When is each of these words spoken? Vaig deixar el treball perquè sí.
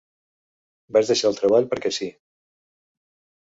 Vaig 0.97 1.11
deixar 1.11 1.29
el 1.31 1.39
treball 1.41 1.69
perquè 1.75 1.95
sí. 2.01 2.11